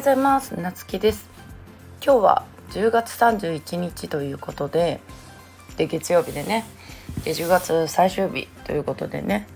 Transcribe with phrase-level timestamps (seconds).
[0.00, 0.58] ようございます。
[0.58, 1.28] なつきです。
[2.02, 4.98] 今日は10月31日ということで
[5.76, 6.64] で月曜日でね
[7.22, 9.46] で10月最終日ということでね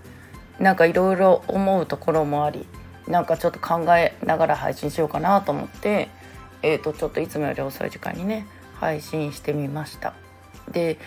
[0.59, 2.67] なんかいろいろ思うところもあり
[3.07, 6.09] なんかちょっと考えながら配信しようかなと思って
[6.61, 10.13] えーとちょっといつもより遅い時間にね配信してみました。
[10.69, 10.99] で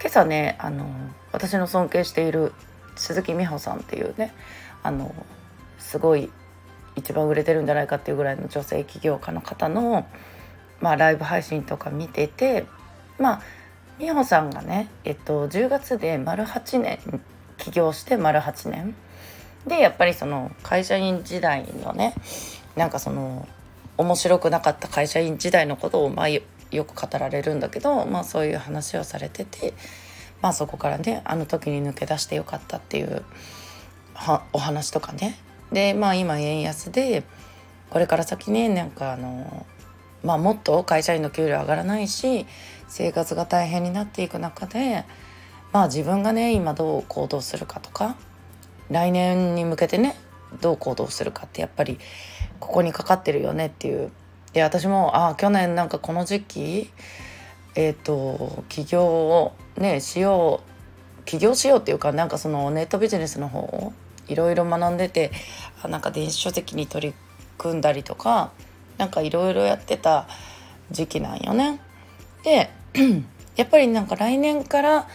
[0.00, 0.88] 今朝ねあの
[1.30, 2.52] 私の尊敬している
[2.96, 4.34] 鈴木美穂さんっていうね
[4.82, 5.14] あの
[5.78, 6.28] すごい
[7.00, 10.06] 一番売れてるんじゃないかっていうぐらいの女性起業家の方の、
[10.80, 12.66] まあ、ライブ配信とか見てて
[13.18, 13.42] まあ
[13.98, 16.98] 美穂さんがね、えっと、10月で丸8年
[17.58, 18.94] 起業して丸8年。
[19.66, 22.14] でやっぱりその会社員時代のね
[22.76, 23.46] なんかその
[23.98, 26.40] 面白くなかった会社員時代のことをまあよ
[26.70, 29.74] く語られるんだけど、まあ、そういう話をされてて、
[30.40, 33.22] まあ、そこからねあの時に抜け出してよかったっていう
[34.54, 35.36] お話とかね
[35.72, 37.24] でまあ今円安で
[37.90, 39.66] これから先ねなんかあの
[40.22, 42.46] まあもっと会社員の給料上がらないし
[42.88, 45.04] 生活が大変になっていく中で
[45.72, 48.16] まあ自分がね今どう行動するかとか
[48.90, 50.16] 来年に向けてね
[50.60, 51.98] どう行動するかってやっぱり
[52.58, 54.10] ここにかかってるよねっていう。
[54.52, 56.90] で私もあ去年なんかこの時期
[57.76, 60.60] えっ、ー、と起業をねしよ
[61.20, 63.92] う起業しようっていうかなんかそのネットビジネスの方を
[64.30, 65.32] いろいろ学んでて
[65.84, 67.14] なんか電子書籍に取り
[67.58, 68.52] 組んだりとか
[68.98, 70.26] なんかいろいろやってた
[70.90, 71.80] 時期なんよね。
[72.44, 72.70] で
[73.56, 75.08] やっぱりなんか来年から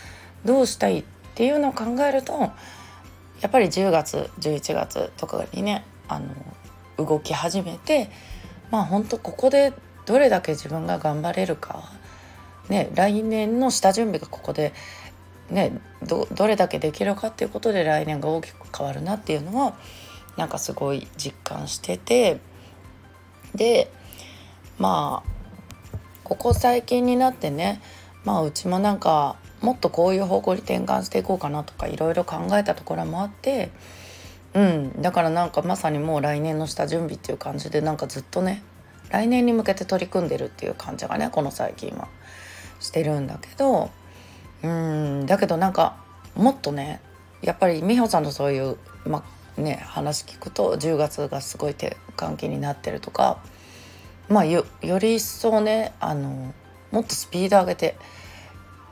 [0.43, 2.33] どうしたいっていうのを考えると
[3.41, 6.27] やっぱり10月11月とかにねあの
[6.97, 8.09] 動き始めて
[8.71, 9.73] まあ本当ここで
[10.05, 11.91] どれだけ自分が頑張れるか、
[12.69, 14.73] ね、来年の下準備がここで
[15.49, 19.75] ねどれだけできるかっていうことで来年が大きく変わるなっていうのは
[20.37, 22.39] なんかすごい実感してて
[23.53, 23.91] で
[24.77, 27.81] まあここ最近になってね
[28.23, 33.71] まあうちもなんかもっとこういう方向に転換していこうかなとかいろいろ考えたところもあって
[34.53, 38.63] うんだからなんかまさにもう来年の下準備っていう感じでなんかずっとね
[39.09, 42.07] 来年に向けて取り組んでるっていう感じがねこの最近は
[42.79, 43.91] してるんだけど
[44.65, 45.97] うんだけどなんか
[46.35, 47.01] もっとね
[47.41, 49.23] やっぱり美穂さんのそういう、ま
[49.57, 53.39] ね、話聞くと10月がすごい転換期になってるとか
[54.27, 56.53] まあよより一層ねあの
[56.91, 57.95] もっとスピード上げて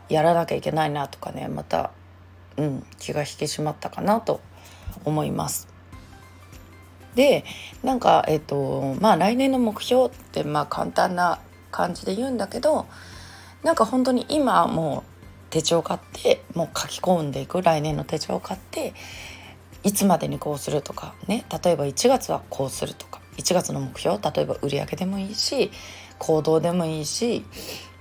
[0.09, 1.91] やらなきゃいけないなとかねまた、
[2.57, 4.41] うん、気が引き締まったかなと
[5.05, 5.67] 思います。
[7.15, 7.43] で
[7.83, 11.39] なんかえっ、とまあ来年の目標ってまあ簡単な
[11.71, 12.87] 感じで言うんだけど
[13.63, 15.12] なんか本当に今もう
[15.53, 18.95] 手帳買ってもう書き込んでいく来年の手帳を買って
[19.83, 25.69] いつまでにこうするとかね例えば1月はこうするとか1月の目標例えば売り上げでもいいし
[26.17, 27.45] 行動でもいいし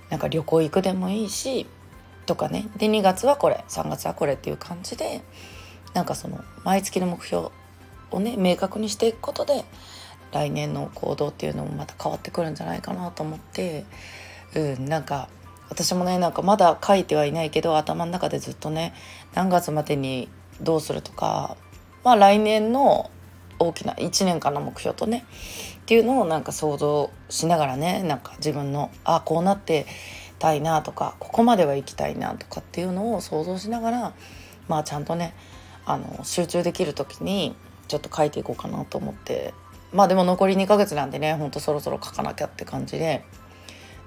[0.09, 1.67] なんか旅行行くでもいいし
[2.25, 2.67] とかね。
[2.77, 5.21] で2月はこれ3月はこれっていう感じで
[5.93, 7.49] なんかその毎月の目標
[8.09, 9.63] をね明確にしていくことで
[10.31, 13.85] 来年の行動っていうのもまた変わってくるんじゃないかなと思って
[14.55, 15.29] うんなんか
[15.69, 18.93] 私もねなんかまだ書いてはいないけど頭の中でずっとね
[19.33, 20.29] 何月までに
[20.61, 21.57] どうするとか
[22.03, 23.09] まあ来年の
[23.59, 25.25] 大きな1年間の目標とね
[25.81, 29.85] っていうのをなんか想像しながらねなんか自分のあこうなって
[30.39, 34.13] たいなとかここまでは行きたいなとかっていうのを想像しながら
[34.67, 35.33] まあちゃんとね
[35.85, 37.55] あの集中できる時に
[37.87, 39.53] ちょっと書いていこうかなと思って
[39.91, 43.23] まあでも残り2ヶ月なんでねほんとそろそろ書かなきゃって感じで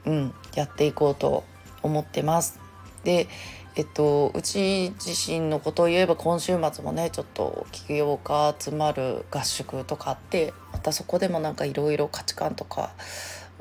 [0.06, 1.44] うん、やっていこうと
[1.82, 2.58] 思ってます。
[3.04, 3.28] で
[3.76, 12.94] えっと、うち自身のことを言えば今週末もねちょっと起業家集まる合宿とかあってまたそこでもなんかいろいろ価値観とか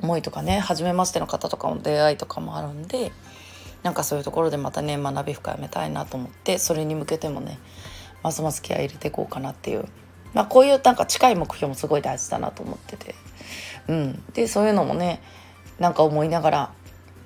[0.00, 3.12] 思いとかね初めましての方とかも出会いとかもあるんで
[3.82, 7.58] なんかそういうところでまたね学び深めたいなと思ってそれに向けてもね
[8.22, 9.84] ますます気合入れていこうかなっていう、
[10.32, 13.14] まあ、こういうなんか近い目標もすごい大事だなと思ってて、
[13.86, 15.20] うん、でそういうのもね
[15.78, 16.72] なんか思いながら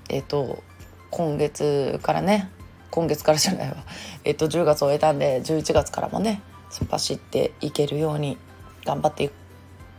[0.09, 0.63] えっ、ー、と
[1.11, 2.51] 今月からね
[2.91, 3.77] 今月からじゃないわ。
[4.25, 8.39] えっ、ー、と10月を終えたんで11月からもね突っ走っていけるように
[8.85, 9.31] 頑張って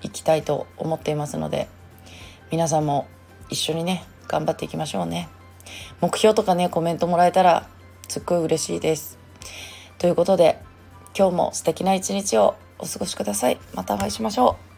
[0.02, 1.68] いきたいと思っていますので
[2.52, 3.08] 皆さんも
[3.50, 5.30] 一緒にね頑張っていきましょうね。
[6.02, 7.68] 目標とかねコメントもらえたら
[8.08, 9.18] すっごい嬉しいです。
[9.98, 10.60] ということで
[11.18, 13.60] 今日も素敵な一日をお過ごしください。
[13.74, 14.71] またお会いしましょう。